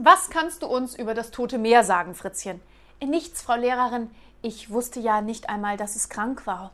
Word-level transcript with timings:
Was 0.00 0.30
kannst 0.30 0.62
du 0.62 0.68
uns 0.68 0.96
über 0.96 1.12
das 1.12 1.32
Tote 1.32 1.58
Meer 1.58 1.82
sagen, 1.82 2.14
Fritzchen? 2.14 2.60
Nichts, 3.04 3.42
Frau 3.42 3.56
Lehrerin. 3.56 4.08
Ich 4.42 4.70
wusste 4.70 5.00
ja 5.00 5.22
nicht 5.22 5.48
einmal, 5.48 5.76
dass 5.76 5.96
es 5.96 6.08
krank 6.08 6.46
war. 6.46 6.70